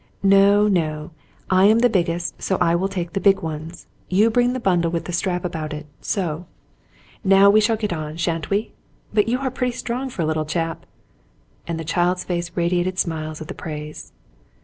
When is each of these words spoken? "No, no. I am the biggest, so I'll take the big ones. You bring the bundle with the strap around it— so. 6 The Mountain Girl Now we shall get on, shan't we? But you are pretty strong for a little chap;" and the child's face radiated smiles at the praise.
"No, 0.23 0.67
no. 0.67 1.11
I 1.51 1.65
am 1.65 1.77
the 1.77 1.87
biggest, 1.87 2.41
so 2.41 2.57
I'll 2.59 2.87
take 2.87 3.13
the 3.13 3.19
big 3.21 3.43
ones. 3.43 3.85
You 4.09 4.31
bring 4.31 4.53
the 4.53 4.59
bundle 4.59 4.89
with 4.89 5.05
the 5.05 5.13
strap 5.13 5.45
around 5.45 5.75
it— 5.75 5.85
so. 6.01 6.47
6 7.17 7.21
The 7.25 7.29
Mountain 7.29 7.29
Girl 7.29 7.39
Now 7.39 7.49
we 7.51 7.61
shall 7.61 7.75
get 7.75 7.93
on, 7.93 8.17
shan't 8.17 8.49
we? 8.49 8.71
But 9.13 9.27
you 9.29 9.37
are 9.41 9.51
pretty 9.51 9.73
strong 9.73 10.09
for 10.09 10.23
a 10.23 10.25
little 10.25 10.43
chap;" 10.45 10.87
and 11.67 11.79
the 11.79 11.85
child's 11.85 12.23
face 12.23 12.49
radiated 12.55 12.97
smiles 12.97 13.41
at 13.41 13.47
the 13.47 13.53
praise. 13.53 14.11